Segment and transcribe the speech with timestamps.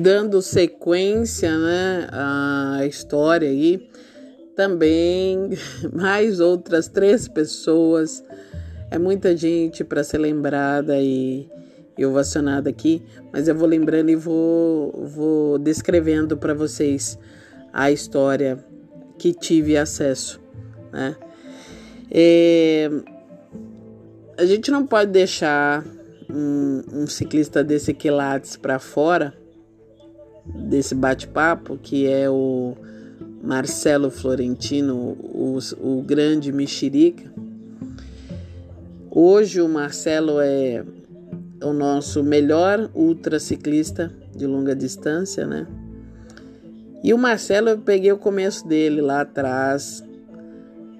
[0.00, 3.88] dando sequência, né, à história aí,
[4.56, 5.50] também
[5.92, 8.24] mais outras três pessoas.
[8.90, 11.48] É muita gente para ser lembrada e,
[11.96, 17.18] e ovacionada aqui, mas eu vou lembrando e vou, vou descrevendo para vocês
[17.72, 18.58] a história
[19.16, 20.40] que tive acesso,
[20.90, 21.14] né?
[22.10, 22.90] É,
[24.36, 25.84] a gente não pode deixar
[26.28, 29.32] um, um ciclista desse quilates para fora
[30.54, 32.76] desse bate-papo, que é o
[33.42, 37.32] Marcelo Florentino, o, o grande mexerica.
[39.10, 40.84] Hoje o Marcelo é
[41.62, 45.66] o nosso melhor ultraciclista de longa distância, né?
[47.02, 50.04] E o Marcelo eu peguei o começo dele lá atrás,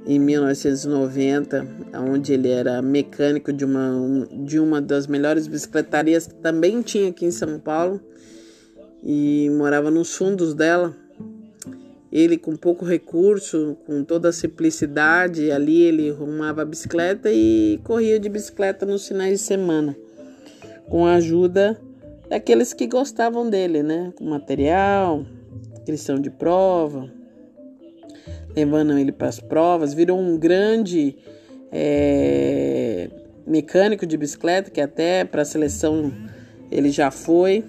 [0.06, 6.80] em 1990, onde ele era mecânico de uma, de uma das melhores bicicletarias que também
[6.80, 8.00] tinha aqui em São Paulo
[9.02, 10.94] e morava nos fundos dela.
[12.12, 18.18] Ele com pouco recurso, com toda a simplicidade, ali ele arrumava a bicicleta e corria
[18.18, 19.96] de bicicleta nos finais de semana,
[20.88, 21.80] com a ajuda
[22.28, 24.12] daqueles que gostavam dele, né?
[24.16, 25.24] Com material,
[25.86, 27.08] questão de prova,
[28.56, 31.16] levando ele para as provas, virou um grande
[31.70, 33.08] é,
[33.46, 36.12] mecânico de bicicleta, que até para a seleção
[36.70, 37.64] ele já foi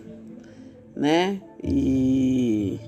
[1.02, 1.42] né?
[1.64, 2.80] E,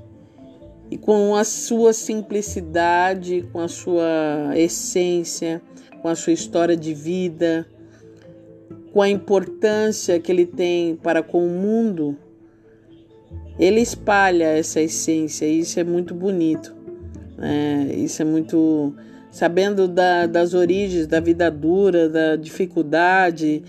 [0.92, 5.59] e com a sua simplicidade, com a sua essência,
[6.00, 7.67] com a sua história de vida,
[8.92, 12.16] com a importância que ele tem para com o mundo,
[13.58, 16.75] ele espalha essa essência e isso é muito bonito.
[17.36, 17.95] Né?
[17.95, 18.94] Isso é muito.
[19.31, 23.64] Sabendo da, das origens da vida dura, da dificuldade,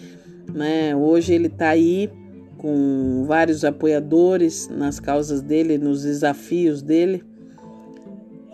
[0.52, 0.94] né?
[0.94, 2.10] hoje ele está aí
[2.64, 7.22] com vários apoiadores nas causas dele, nos desafios dele.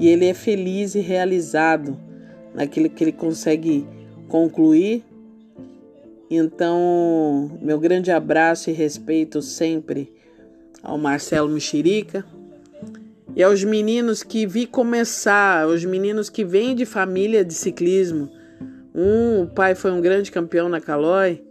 [0.00, 1.96] E ele é feliz e realizado
[2.52, 3.86] naquilo que ele consegue
[4.26, 5.04] concluir.
[6.28, 10.12] Então, meu grande abraço e respeito sempre
[10.82, 12.24] ao Marcelo Mexerica
[13.36, 18.28] e aos meninos que vi começar, os meninos que vêm de família de ciclismo.
[18.92, 21.44] Um, o pai foi um grande campeão na Calói,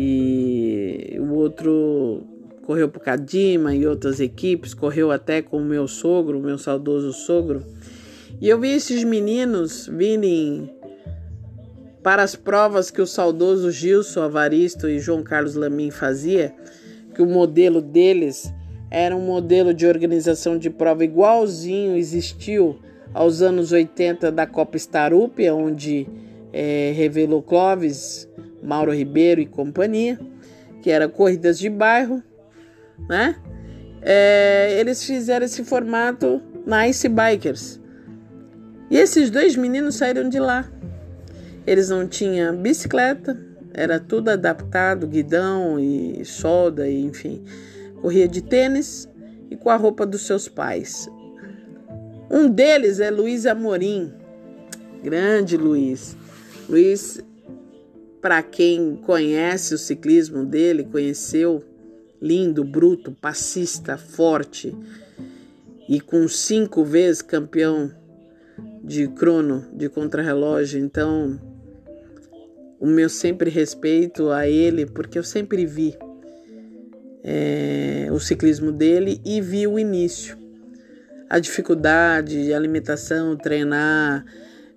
[0.00, 2.22] e o outro
[2.62, 7.12] correu para o Cadima e outras equipes, correu até com o meu sogro, meu saudoso
[7.12, 7.64] sogro.
[8.40, 10.72] E eu vi esses meninos virem
[12.00, 16.54] para as provas que o saudoso Gilson Avaristo e João Carlos Lamin fazia,
[17.12, 18.54] que o modelo deles
[18.92, 22.78] era um modelo de organização de prova igualzinho existiu
[23.12, 26.06] aos anos 80 da Copa Starupia, onde
[26.52, 28.27] é, revelou Clóvis
[28.62, 30.18] Mauro Ribeiro e companhia,
[30.82, 32.22] que era corridas de bairro,
[33.08, 33.36] né?
[34.02, 37.80] É, eles fizeram esse formato na Ice Bikers.
[38.90, 40.70] E esses dois meninos saíram de lá.
[41.66, 43.38] Eles não tinham bicicleta,
[43.74, 47.44] era tudo adaptado, guidão e solda, e, enfim.
[48.00, 49.08] Corria de tênis
[49.50, 51.08] e com a roupa dos seus pais.
[52.30, 54.12] Um deles é Luiz Amorim,
[55.02, 56.16] grande Luiz.
[56.68, 57.20] Luiz
[58.20, 61.62] para quem conhece o ciclismo dele, conheceu,
[62.20, 64.76] lindo, bruto, passista, forte
[65.88, 67.92] e com cinco vezes campeão
[68.82, 70.80] de crono, de contrarrelógio.
[70.80, 71.40] Então,
[72.80, 75.96] o meu sempre respeito a ele, porque eu sempre vi
[77.22, 80.36] é, o ciclismo dele e vi o início.
[81.30, 84.24] A dificuldade, a limitação, treinar,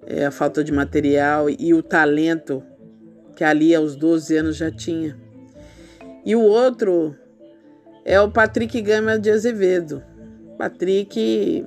[0.06, 2.64] é, a falta de material e o talento
[3.36, 5.18] que ali aos 12 anos já tinha.
[6.26, 7.16] E o outro
[8.06, 10.04] é o Patrick Gama de Azevedo.
[10.58, 11.66] Patrick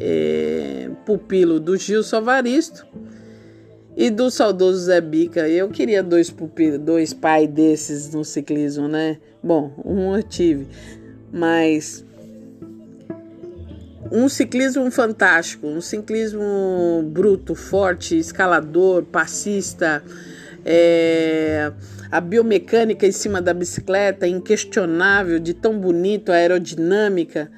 [0.00, 2.86] é pupilo do Gil Salvaristo
[3.96, 5.48] e do saudoso Zé Bica.
[5.48, 9.18] Eu queria dois pupilos, dois pais desses no ciclismo, né?
[9.42, 10.66] Bom, um eu tive,
[11.32, 12.04] mas
[14.10, 20.02] um ciclismo fantástico, um ciclismo bruto, forte, escalador, passista,
[20.64, 21.72] é,
[22.10, 27.50] a biomecânica em cima da bicicleta, inquestionável, de tão bonito, aerodinâmica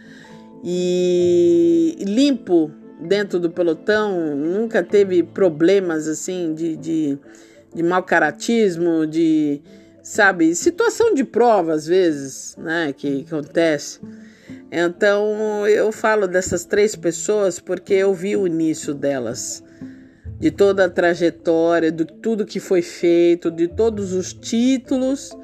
[0.64, 2.70] e limpo
[3.00, 7.18] dentro do pelotão, nunca teve problemas assim de, de,
[7.74, 9.60] de mau caratismo, de
[10.02, 14.00] sabe, situação de prova às vezes, né, que acontece.
[14.70, 19.62] Então eu falo dessas três pessoas porque eu vi o início delas
[20.38, 25.36] de toda a trajetória, de tudo que foi feito, de todos os títulos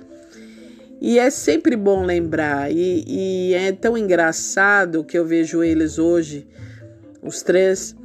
[1.00, 6.46] E é sempre bom lembrar, e, e é tão engraçado que eu vejo eles hoje,
[7.22, 7.96] os três,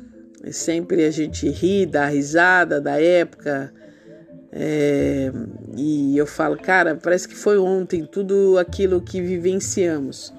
[0.52, 3.72] sempre a gente ri, dá risada da época,
[4.52, 5.32] é,
[5.76, 10.34] e eu falo, cara, parece que foi ontem tudo aquilo que vivenciamos.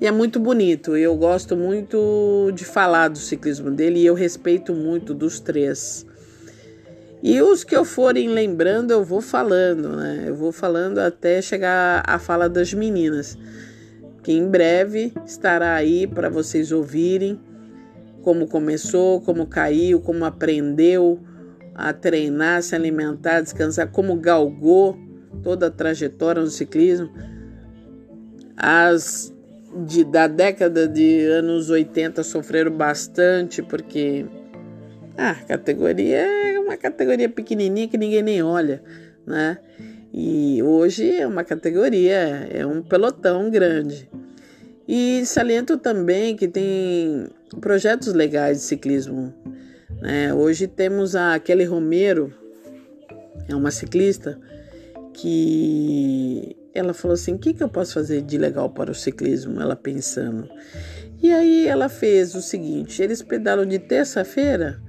[0.00, 4.72] E é muito bonito, eu gosto muito de falar do ciclismo dele e eu respeito
[4.72, 6.06] muito dos três.
[7.20, 10.26] E os que eu forem lembrando, eu vou falando, né?
[10.28, 13.36] Eu vou falando até chegar à fala das meninas,
[14.22, 17.40] que em breve estará aí para vocês ouvirem
[18.22, 21.20] como começou, como caiu, como aprendeu
[21.74, 24.96] a treinar, se alimentar, descansar, como galgou
[25.42, 27.10] toda a trajetória no ciclismo.
[28.56, 29.32] As
[29.86, 34.26] de, da década de anos 80 sofreram bastante porque
[35.16, 38.82] ah, a categoria é uma categoria pequenininha que ninguém nem olha,
[39.26, 39.58] né?
[40.12, 44.08] E hoje é uma categoria, é um pelotão grande.
[44.86, 47.28] E saliento também que tem
[47.60, 49.34] projetos legais de ciclismo.
[50.00, 50.32] Né?
[50.32, 52.32] Hoje temos a Kelly Romero,
[53.48, 54.40] é uma ciclista,
[55.12, 59.60] que ela falou assim: o que, que eu posso fazer de legal para o ciclismo?
[59.60, 60.48] Ela pensando.
[61.22, 64.80] E aí ela fez o seguinte: eles pedalam de terça-feira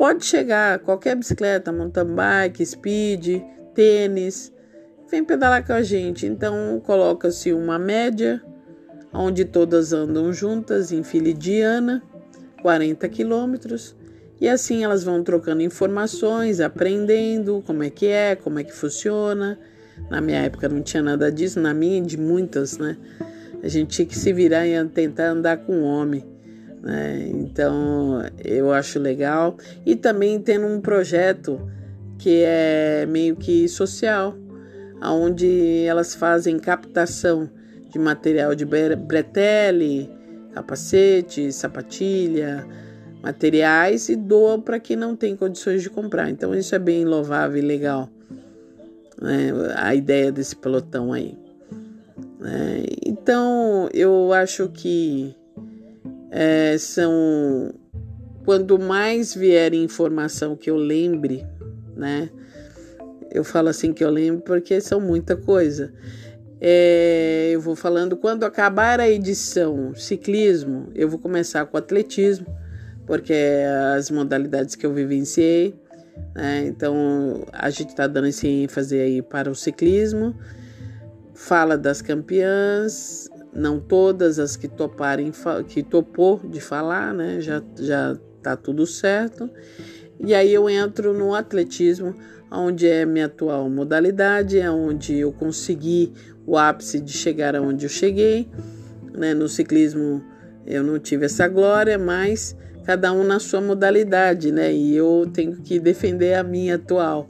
[0.00, 3.42] Pode chegar qualquer bicicleta, mountain bike, speed,
[3.74, 4.50] tênis,
[5.10, 6.24] vem pedalar com a gente.
[6.24, 8.42] Então coloca-se uma média,
[9.12, 12.02] onde todas andam juntas em fila indiana,
[12.62, 13.94] 40 quilômetros,
[14.40, 19.58] e assim elas vão trocando informações, aprendendo como é que é, como é que funciona.
[20.08, 22.96] Na minha época não tinha nada disso, na minha de muitas, né?
[23.62, 26.24] A gente tinha que se virar e tentar andar com homem.
[26.82, 27.28] Né?
[27.34, 29.56] Então eu acho legal.
[29.84, 31.60] E também tendo um projeto
[32.18, 34.34] que é meio que social,
[35.02, 37.48] onde elas fazem captação
[37.90, 40.08] de material de bretelle,
[40.52, 42.66] capacete, sapatilha,
[43.22, 46.30] materiais e doam para quem não tem condições de comprar.
[46.30, 48.08] Então isso é bem louvável e legal.
[49.20, 49.52] Né?
[49.76, 51.38] A ideia desse pelotão aí.
[52.38, 52.84] Né?
[53.04, 55.34] Então eu acho que
[56.30, 57.74] é, são
[58.44, 61.46] quanto mais vier informação que eu lembre,
[61.94, 62.30] né?
[63.30, 65.92] Eu falo assim que eu lembro porque são muita coisa.
[66.60, 72.46] É, eu vou falando quando acabar a edição ciclismo, eu vou começar com atletismo,
[73.06, 73.66] porque é
[73.96, 75.79] as modalidades que eu vivenciei.
[76.34, 76.66] Né?
[76.66, 80.34] Então a gente está dando esse ênfase aí para o ciclismo.
[81.34, 85.32] Fala das campeãs, não todas as que toparem
[85.68, 87.40] que topou de falar, né?
[87.40, 89.50] Já já tá tudo certo.
[90.18, 92.14] E aí eu entro no atletismo,
[92.50, 96.12] onde é minha atual modalidade, é onde eu consegui
[96.46, 98.48] o ápice de chegar aonde eu cheguei.
[99.14, 99.32] Né?
[99.32, 100.22] No ciclismo
[100.66, 102.54] eu não tive essa glória, mas
[102.90, 104.74] cada um na sua modalidade, né?
[104.74, 107.28] E eu tenho que defender a minha atual.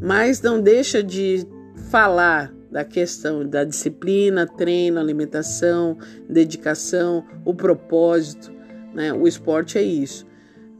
[0.00, 1.46] Mas não deixa de
[1.90, 8.50] falar da questão da disciplina, treino, alimentação, dedicação, o propósito.
[8.94, 9.12] Né?
[9.12, 10.26] O esporte é isso.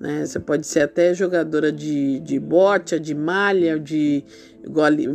[0.05, 0.27] Né?
[0.27, 4.23] Você pode ser até jogadora de, de bote, de malha, de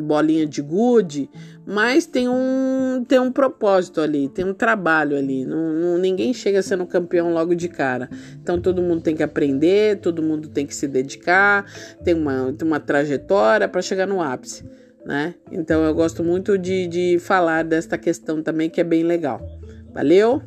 [0.08, 1.30] bolinha de gude,
[1.63, 5.46] mas tem um, tem um propósito ali, tem um trabalho ali.
[5.46, 8.10] Não, não, ninguém chega sendo campeão logo de cara.
[8.42, 11.72] Então todo mundo tem que aprender, todo mundo tem que se dedicar,
[12.04, 14.63] tem uma, tem uma trajetória para chegar no ápice
[15.06, 15.36] né?
[15.52, 19.40] Então eu gosto muito de, de falar desta questão também que é bem legal.
[19.94, 20.42] Valeu?